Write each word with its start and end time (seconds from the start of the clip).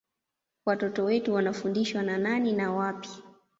Watoto 0.65 1.05
wetu 1.05 1.33
wanafundishwa 1.33 2.03
na 2.03 2.17
nani 2.17 2.53
na 2.53 2.71
wapi 2.71 3.09